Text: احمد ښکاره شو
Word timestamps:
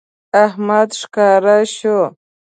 احمد 0.45 0.89
ښکاره 0.99 1.57
شو 1.75 1.97